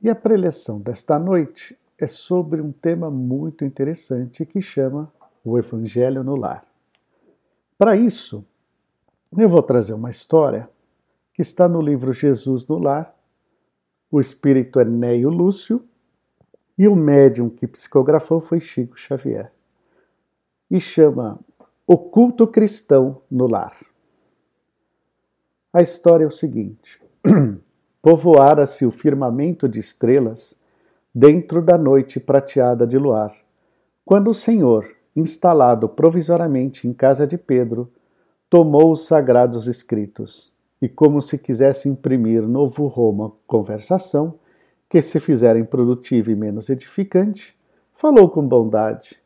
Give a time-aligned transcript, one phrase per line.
[0.00, 5.12] E a preleção desta noite é sobre um tema muito interessante que chama
[5.44, 6.64] o Evangelho no Lar.
[7.76, 8.44] Para isso,
[9.36, 10.70] eu vou trazer uma história
[11.34, 13.12] que está no livro Jesus no Lar.
[14.10, 15.84] O espírito é Neio Lúcio
[16.76, 19.52] e o médium que psicografou foi Chico Xavier.
[20.70, 21.40] E chama
[21.84, 23.76] O Culto Cristão no Lar.
[25.72, 27.02] A história é o seguinte:
[28.02, 30.54] povoara-se o firmamento de estrelas
[31.14, 33.34] dentro da noite prateada de luar,
[34.04, 37.90] quando o Senhor, instalado provisoriamente em casa de Pedro,
[38.48, 44.38] tomou os sagrados escritos e, como se quisesse imprimir novo Roma conversação,
[44.88, 47.54] que se fizera improdutiva e menos edificante,
[47.94, 49.20] falou com bondade.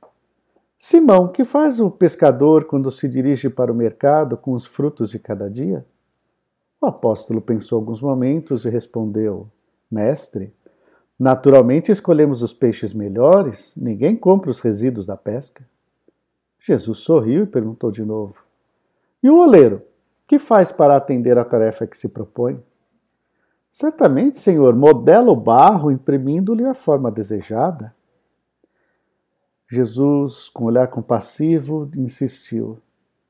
[0.77, 5.19] Simão, que faz o pescador quando se dirige para o mercado com os frutos de
[5.19, 5.87] cada dia?
[6.83, 9.47] O apóstolo pensou alguns momentos e respondeu:
[9.89, 10.53] Mestre,
[11.17, 15.65] naturalmente escolhemos os peixes melhores, ninguém compra os resíduos da pesca.
[16.59, 18.35] Jesus sorriu e perguntou de novo:
[19.23, 19.81] E o oleiro,
[20.27, 22.61] que faz para atender a tarefa que se propõe?
[23.71, 27.95] Certamente, Senhor, modela o barro imprimindo-lhe a forma desejada.
[29.71, 32.81] Jesus, com olhar compassivo, insistiu: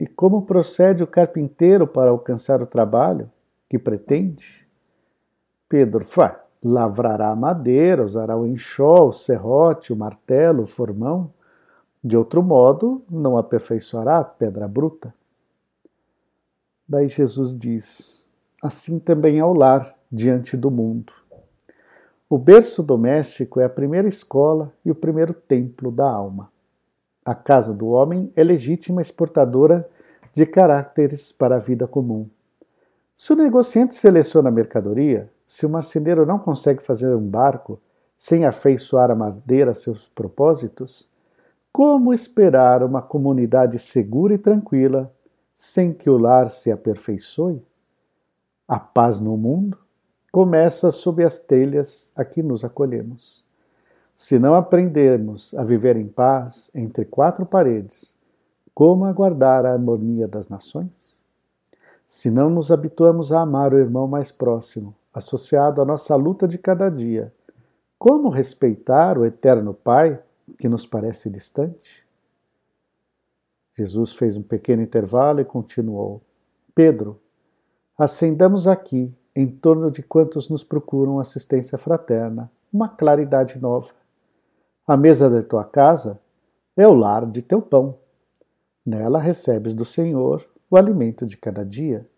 [0.00, 3.30] E como procede o carpinteiro para alcançar o trabalho?
[3.73, 4.69] Que pretende?
[5.67, 11.33] Pedro, fá, lavrará a madeira, usará o enxó, o serrote, o martelo, o formão.
[12.05, 15.14] De outro modo, não aperfeiçoará a pedra bruta.
[16.87, 18.31] Daí Jesus diz:
[18.62, 21.11] assim também é o lar diante do mundo.
[22.29, 26.53] O berço doméstico é a primeira escola e o primeiro templo da alma.
[27.25, 29.89] A casa do homem é legítima exportadora
[30.34, 32.29] de caracteres para a vida comum.
[33.14, 37.78] Se o negociante seleciona a mercadoria, se o marceneiro não consegue fazer um barco
[38.16, 41.08] sem afeiçoar a madeira a seus propósitos,
[41.72, 45.12] como esperar uma comunidade segura e tranquila
[45.56, 47.62] sem que o lar se aperfeiçoe?
[48.67, 49.78] A paz no mundo
[50.30, 53.45] começa sob as telhas a que nos acolhemos.
[54.17, 58.14] Se não aprendermos a viver em paz entre quatro paredes,
[58.74, 61.02] como aguardar a harmonia das nações?
[62.14, 66.58] Se não nos habituamos a amar o irmão mais próximo, associado à nossa luta de
[66.58, 67.33] cada dia,
[67.98, 70.22] como respeitar o eterno Pai
[70.58, 72.06] que nos parece distante?
[73.74, 76.20] Jesus fez um pequeno intervalo e continuou:
[76.74, 77.18] Pedro,
[77.98, 83.90] acendamos aqui, em torno de quantos nos procuram assistência fraterna, uma claridade nova.
[84.86, 86.20] A mesa da tua casa
[86.77, 87.96] é o lar de teu pão.
[88.84, 92.08] Nela recebes do Senhor o alimento de cada dia.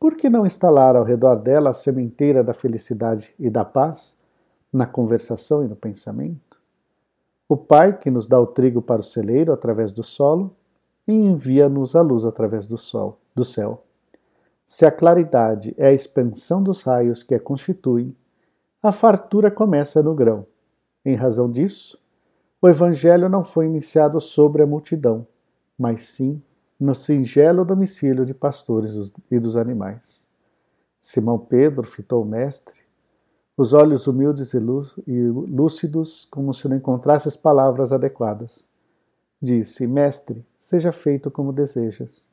[0.00, 4.16] Por que não instalar ao redor dela a sementeira da felicidade e da paz,
[4.72, 6.58] na conversação e no pensamento?
[7.46, 10.56] O Pai, que nos dá o trigo para o celeiro através do solo,
[11.06, 13.84] e envia-nos a luz através do sol, do céu.
[14.64, 18.16] Se a claridade é a expansão dos raios que a constituem,
[18.82, 20.46] a fartura começa no grão.
[21.04, 21.98] Em razão disso,
[22.62, 25.26] o Evangelho não foi iniciado sobre a multidão,
[25.78, 26.42] mas sim
[26.78, 30.24] no singelo domicílio de pastores e dos animais.
[31.00, 32.74] Simão Pedro fitou o mestre,
[33.56, 38.66] os olhos humildes e lúcidos, como se não encontrasse as palavras adequadas.
[39.40, 42.24] Disse: Mestre, seja feito como desejas.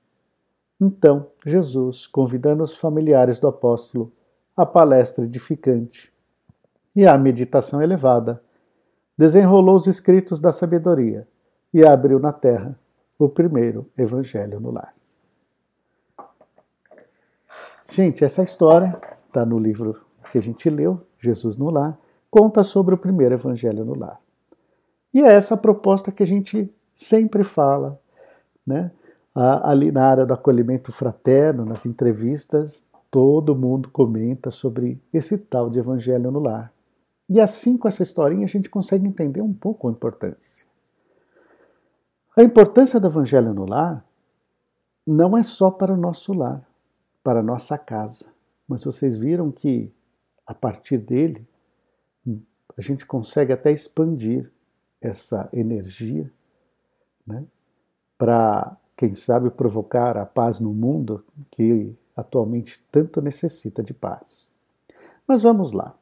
[0.80, 4.12] Então, Jesus, convidando os familiares do apóstolo
[4.58, 6.12] à palestra edificante
[6.96, 8.42] e à meditação elevada,
[9.16, 11.28] desenrolou os escritos da sabedoria
[11.72, 12.80] e abriu na terra
[13.26, 14.94] o primeiro evangelho no lar.
[17.90, 20.00] Gente, essa história está no livro
[20.32, 21.98] que a gente leu, Jesus no Lar,
[22.30, 24.18] conta sobre o primeiro evangelho no lar.
[25.14, 28.00] E é essa proposta que a gente sempre fala,
[28.66, 28.92] né?
[29.36, 35.80] Ali na área do acolhimento fraterno, nas entrevistas, todo mundo comenta sobre esse tal de
[35.80, 36.72] evangelho no lar.
[37.28, 40.64] E assim, com essa historinha, a gente consegue entender um pouco a importância.
[42.36, 44.06] A importância do Evangelho no lar
[45.06, 46.66] não é só para o nosso lar,
[47.22, 48.26] para a nossa casa.
[48.66, 49.92] Mas vocês viram que,
[50.48, 51.46] a partir dele,
[52.78, 54.50] a gente consegue até expandir
[55.02, 56.32] essa energia
[57.28, 57.44] né,
[58.18, 64.50] para, quem sabe, provocar a paz no mundo que atualmente tanto necessita de paz.
[65.28, 65.94] Mas vamos lá.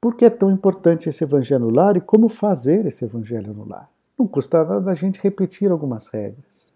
[0.00, 3.64] Por que é tão importante esse evangelho no lar e como fazer esse evangelho no
[3.64, 3.88] lar?
[4.18, 6.72] Não custa nada a gente repetir algumas regras.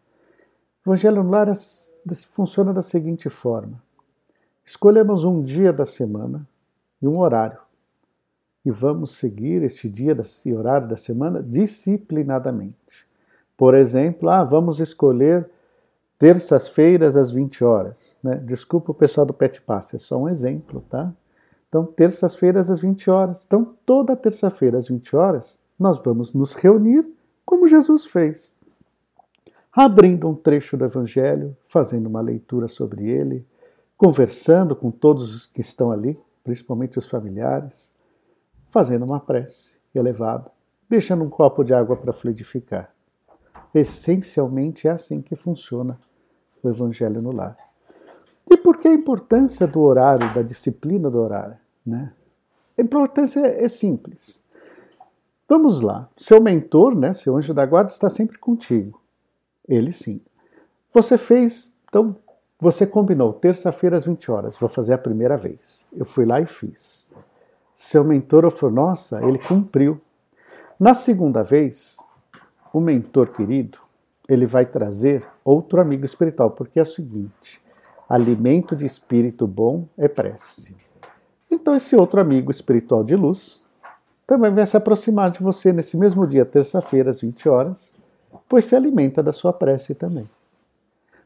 [0.84, 1.54] O Evangelho no Lar é
[2.32, 3.82] funciona da seguinte forma:
[4.64, 6.46] escolhemos um dia da semana
[7.00, 7.58] e um horário.
[8.64, 10.14] e vamos seguir este dia
[10.44, 12.76] e horário da semana disciplinadamente.
[13.56, 15.48] Por exemplo, ah, vamos escolher
[16.18, 18.18] terças-feiras às 20 horas.
[18.22, 18.36] Né?
[18.36, 21.10] Desculpa o pessoal do Pet Pass, é só um exemplo, tá?
[21.68, 23.44] Então, terças-feiras às 20 horas.
[23.46, 27.06] Então, toda terça-feira às 20 horas, nós vamos nos reunir
[27.50, 28.54] como Jesus fez.
[29.72, 33.44] Abrindo um trecho do Evangelho, fazendo uma leitura sobre ele,
[33.96, 37.90] conversando com todos os que estão ali, principalmente os familiares,
[38.68, 40.48] fazendo uma prece elevada,
[40.88, 42.94] deixando um copo de água para fluidificar.
[43.74, 45.98] Essencialmente é assim que funciona
[46.62, 47.56] o Evangelho no lar.
[48.48, 51.56] E por que a importância do horário, da disciplina do horário?
[51.84, 52.12] Né?
[52.78, 54.40] A importância é simples.
[55.50, 56.08] Vamos lá.
[56.16, 59.02] Seu mentor, né, seu anjo da guarda, está sempre contigo.
[59.68, 60.20] Ele sim.
[60.94, 62.14] Você fez, então,
[62.60, 65.84] você combinou, terça-feira às 20 horas, vou fazer a primeira vez.
[65.92, 67.12] Eu fui lá e fiz.
[67.74, 70.00] Seu mentor falou, nossa, ele cumpriu.
[70.78, 71.96] Na segunda vez,
[72.72, 73.80] o mentor querido,
[74.28, 77.60] ele vai trazer outro amigo espiritual, porque é o seguinte:
[78.08, 80.76] alimento de espírito bom é prece.
[81.50, 83.68] Então, esse outro amigo espiritual de luz
[84.30, 87.92] também vai se aproximar de você nesse mesmo dia, terça-feira, às 20 horas,
[88.48, 90.30] pois se alimenta da sua prece também.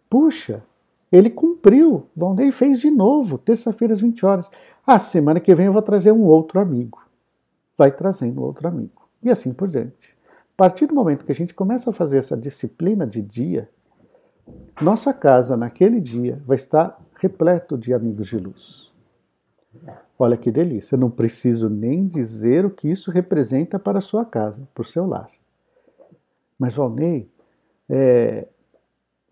[0.09, 0.65] Puxa,
[1.13, 4.51] ele cumpriu, Valnei fez de novo, terça-feira, às 20 horas.
[4.87, 6.99] A semana que vem eu vou trazer um outro amigo.
[7.77, 9.07] Vai trazendo outro amigo.
[9.23, 10.17] E assim por diante.
[10.55, 13.69] A partir do momento que a gente começa a fazer essa disciplina de dia,
[14.81, 18.91] nossa casa naquele dia vai estar repleto de amigos de luz.
[20.19, 24.25] Olha que delícia, eu não preciso nem dizer o que isso representa para a sua
[24.25, 25.29] casa, para o seu lar.
[26.59, 27.29] Mas, Valnei,
[27.89, 28.47] é,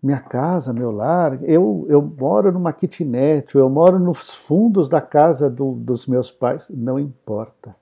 [0.01, 5.49] minha casa, meu lar, eu, eu moro numa kitnet, eu moro nos fundos da casa
[5.49, 7.75] do, dos meus pais, não importa.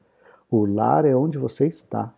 [0.49, 2.13] O lar é onde você está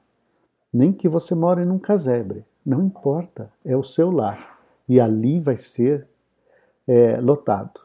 [0.74, 4.60] nem que você more num casebre, não importa, é o seu lar.
[4.90, 6.08] E ali vai ser
[6.88, 7.80] é, lotado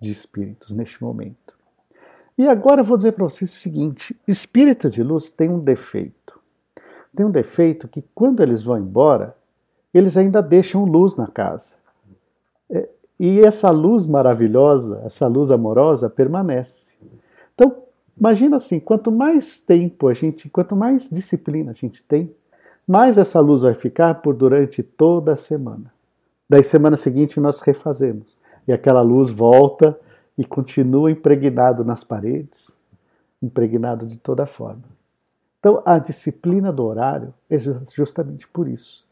[0.00, 1.54] de espíritos neste momento.
[2.36, 6.40] E agora eu vou dizer para vocês o seguinte: espíritos de luz têm um defeito.
[7.14, 9.36] Tem um defeito que quando eles vão embora,
[9.92, 11.74] eles ainda deixam luz na casa.
[12.70, 12.88] É,
[13.20, 16.92] e essa luz maravilhosa, essa luz amorosa permanece.
[17.54, 17.82] Então,
[18.18, 22.32] Imagina assim, quanto mais tempo a gente, quanto mais disciplina a gente tem,
[22.86, 25.92] mais essa luz vai ficar por durante toda a semana.
[26.48, 28.36] Daí semana seguinte nós refazemos
[28.68, 29.98] e aquela luz volta
[30.36, 32.70] e continua impregnado nas paredes,
[33.42, 34.82] impregnado de toda forma.
[35.58, 39.06] Então a disciplina do horário é justamente por isso,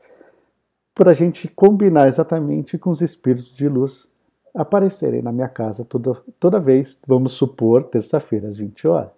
[0.94, 4.08] por a gente combinar exatamente com os espíritos de luz
[4.54, 9.12] aparecerem na minha casa toda, toda vez, vamos supor, terça-feira às 20 horas.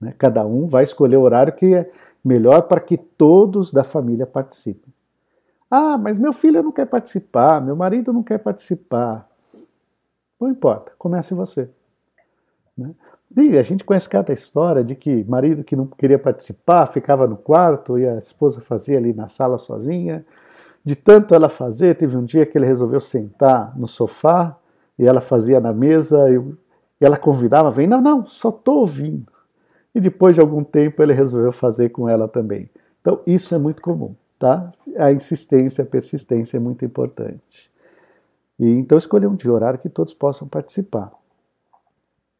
[0.00, 0.14] Né?
[0.18, 1.90] Cada um vai escolher o horário que é
[2.24, 4.92] melhor para que todos da família participem.
[5.70, 9.29] Ah, mas meu filho não quer participar, meu marido não quer participar.
[10.40, 11.68] Não importa, comece você.
[12.76, 12.92] Né?
[13.36, 17.36] E a gente conhece cada história de que marido que não queria participar ficava no
[17.36, 20.24] quarto e a esposa fazia ali na sala sozinha,
[20.84, 24.56] de tanto ela fazer, teve um dia que ele resolveu sentar no sofá
[24.98, 26.42] e ela fazia na mesa e
[27.04, 29.30] ela convidava, vem, não, não, só estou ouvindo.
[29.94, 32.68] E depois de algum tempo ele resolveu fazer com ela também.
[33.00, 34.72] Então isso é muito comum, tá?
[34.96, 37.69] A insistência, a persistência é muito importante.
[38.60, 41.10] E então escolher um dia horário que todos possam participar.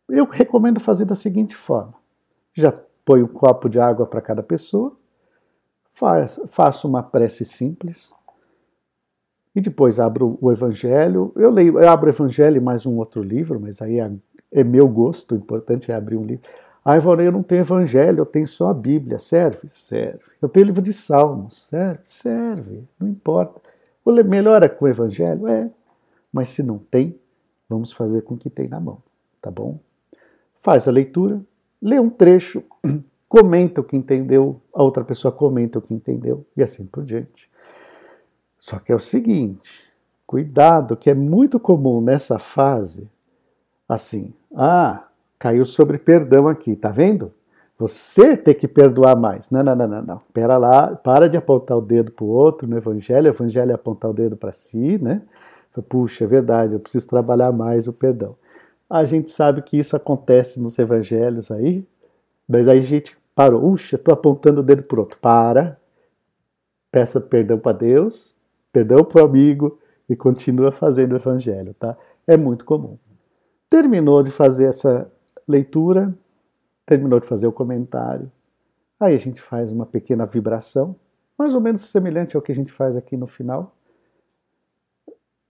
[0.06, 1.94] Eu recomendo fazer da seguinte forma:
[2.52, 2.70] já
[3.04, 4.94] põe um copo de água para cada pessoa,
[5.92, 8.12] faz, faço uma prece simples,
[9.56, 11.32] e depois abro o Evangelho.
[11.34, 14.12] Eu leio, eu abro o Evangelho e mais um outro livro, mas aí é,
[14.52, 16.44] é meu gosto, o importante é abrir um livro.
[16.84, 19.18] Ah, Ivone, eu não tenho Evangelho, eu tenho só a Bíblia.
[19.18, 19.68] Serve?
[19.70, 20.20] Serve.
[20.40, 21.66] Eu tenho livro de Salmos.
[21.68, 22.00] Serve?
[22.04, 22.84] Serve.
[22.98, 23.60] Não importa.
[24.24, 25.46] Melhora com o Evangelho?
[25.46, 25.70] É.
[26.32, 27.18] Mas se não tem,
[27.68, 29.02] vamos fazer com que tem na mão.
[29.40, 29.78] Tá bom?
[30.54, 31.40] Faz a leitura,
[31.80, 32.62] lê um trecho,
[33.28, 37.48] comenta o que entendeu, a outra pessoa comenta o que entendeu e assim por diante.
[38.58, 39.90] Só que é o seguinte,
[40.26, 43.08] cuidado, que é muito comum nessa fase,
[43.88, 45.08] assim, ah,
[45.38, 47.32] caiu sobre perdão aqui, tá vendo?
[47.78, 49.48] Você tem que perdoar mais.
[49.48, 50.20] Não, não, não, não, não.
[50.34, 53.74] Pera lá, para de apontar o dedo para o outro no Evangelho, o Evangelho é
[53.74, 55.22] apontar o dedo para si, né?
[55.88, 58.36] Puxa, é verdade, eu preciso trabalhar mais o perdão.
[58.88, 61.86] A gente sabe que isso acontece nos Evangelhos aí,
[62.48, 63.60] mas aí a gente parou.
[63.60, 65.18] Puxa, estou apontando o dedo para outro.
[65.20, 65.78] Para,
[66.90, 68.34] peça perdão para Deus,
[68.72, 71.96] perdão para o amigo e continua fazendo o evangelho, tá?
[72.26, 72.98] É muito comum.
[73.68, 75.10] Terminou de fazer essa
[75.46, 76.12] leitura,
[76.84, 78.30] terminou de fazer o comentário.
[78.98, 80.96] Aí a gente faz uma pequena vibração,
[81.38, 83.74] mais ou menos semelhante ao que a gente faz aqui no final.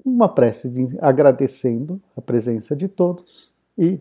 [0.05, 4.01] Uma prece de, agradecendo a presença de todos e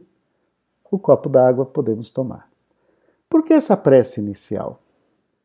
[0.92, 2.50] o copo d'água podemos tomar.
[3.30, 4.82] Por que essa prece inicial?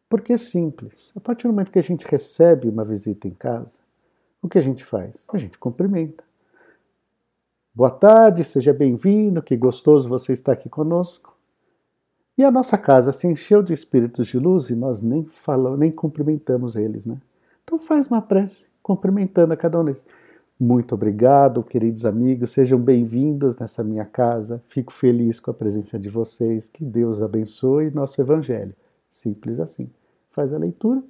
[0.08, 1.12] Porque é simples.
[1.16, 3.78] A partir do momento que a gente recebe uma visita em casa,
[4.40, 5.24] o que a gente faz?
[5.32, 6.22] A gente cumprimenta.
[7.74, 11.36] Boa tarde, seja bem-vindo, que gostoso você estar aqui conosco.
[12.38, 15.90] E a nossa casa se encheu de espíritos de luz e nós nem falamos, nem
[15.90, 17.20] cumprimentamos eles, né?
[17.64, 20.04] Então faz uma prece, cumprimentando a cada um deles.
[20.58, 24.62] Muito obrigado, queridos amigos, sejam bem-vindos nessa minha casa.
[24.68, 26.68] Fico feliz com a presença de vocês.
[26.68, 28.72] Que Deus abençoe nosso evangelho.
[29.10, 29.90] Simples assim.
[30.30, 31.02] Faz a leitura,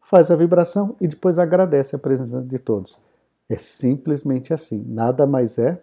[0.00, 2.98] faz a vibração e depois agradece a presença de todos.
[3.46, 4.82] É simplesmente assim.
[4.88, 5.78] Nada mais é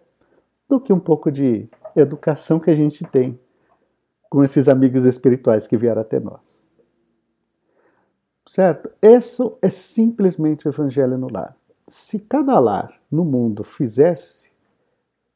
[0.68, 3.40] do que um pouco de educação que a gente tem
[4.32, 6.64] com esses amigos espirituais que vieram até nós.
[8.48, 8.90] Certo?
[9.00, 11.56] Isso é simplesmente o Evangelho no lar.
[11.88, 14.50] Se cada lar no mundo fizesse,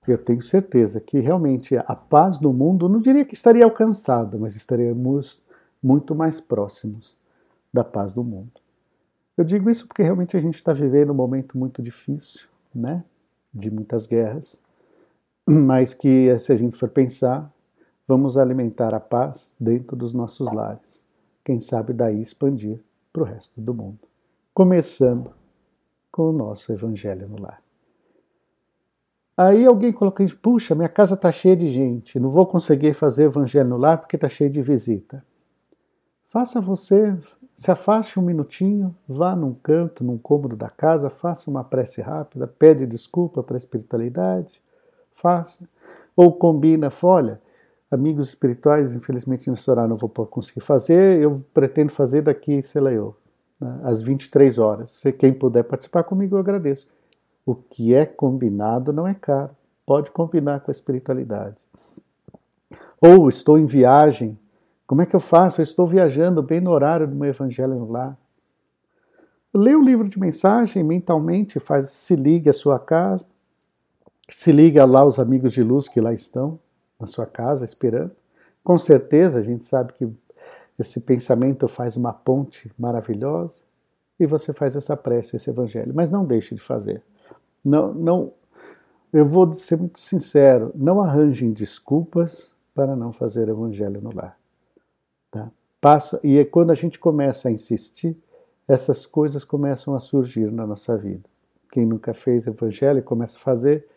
[0.08, 4.56] eu tenho certeza que realmente a paz no mundo, não diria que estaria alcançada, mas
[4.56, 5.42] estaríamos
[5.82, 7.16] muito mais próximos
[7.72, 8.52] da paz do mundo.
[9.38, 12.42] Eu digo isso porque realmente a gente está vivendo um momento muito difícil,
[12.74, 13.04] né?
[13.54, 14.60] De muitas guerras,
[15.48, 17.52] mas que, se a gente for pensar,
[18.08, 21.04] vamos alimentar a paz dentro dos nossos lares.
[21.44, 22.80] Quem sabe daí expandir
[23.14, 24.00] para o resto do mundo.
[24.54, 25.39] Começando
[26.12, 27.62] com o nosso Evangelho no lar.
[29.38, 33.70] Aí alguém colocou, puxa, minha casa está cheia de gente, não vou conseguir fazer Evangelho
[33.70, 35.24] no lar porque está cheio de visita.
[36.28, 37.18] Faça você,
[37.56, 42.48] se afaste um minutinho, vá num canto, num cômodo da casa, faça uma prece rápida,
[42.48, 44.62] pede desculpa para a espiritualidade,
[45.16, 45.68] faça.
[46.16, 47.42] Ou combina, olha,
[47.90, 52.92] amigos espirituais, infelizmente nesse horário não vou conseguir fazer, eu pretendo fazer daqui, sei lá
[52.92, 53.16] eu,
[53.60, 54.92] né, às 23 horas.
[54.92, 56.88] Se quem puder participar comigo, eu agradeço.
[57.46, 59.52] O que é combinado não é caro.
[59.86, 61.56] Pode combinar com a espiritualidade.
[63.02, 64.38] Ou estou em viagem,
[64.86, 65.62] como é que eu faço?
[65.62, 68.18] Eu estou viajando bem no horário do meu evangelho no lar.
[69.54, 73.26] Lê o livro de mensagem mentalmente, faz, se ligue à sua casa,
[74.30, 76.60] se liga lá os amigos de luz que lá estão,
[77.00, 78.12] na sua casa, esperando.
[78.64, 80.08] Com certeza, a gente sabe que
[80.80, 83.62] esse pensamento faz uma ponte maravilhosa
[84.20, 85.94] e você faz essa prece, esse evangelho.
[85.94, 87.04] Mas não deixe de fazer.
[87.64, 88.34] Não, não,
[89.12, 94.38] eu vou ser muito sincero, não arranjem desculpas para não fazer evangelho no lar.
[95.32, 95.52] Tá?
[95.82, 98.18] Passa, e é quando a gente começa a insistir,
[98.68, 101.28] essas coisas começam a surgir na nossa vida.
[101.72, 103.88] Quem nunca fez evangelho começa a fazer,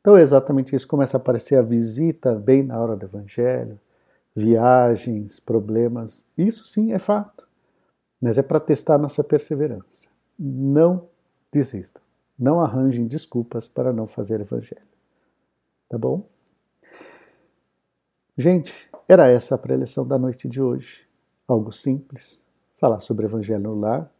[0.00, 3.78] então é exatamente isso, começa a aparecer a visita bem na hora do evangelho,
[4.34, 6.26] viagens, problemas.
[6.36, 7.46] Isso sim é fato,
[8.20, 10.08] mas é para testar nossa perseverança.
[10.38, 11.08] Não
[11.52, 12.02] desistam,
[12.38, 14.82] não arranjem desculpas para não fazer evangelho.
[15.88, 16.26] Tá bom?
[18.36, 18.72] Gente,
[19.06, 21.06] era essa a preleção da noite de hoje.
[21.46, 22.42] Algo simples,
[22.78, 24.10] falar sobre evangelho no lar,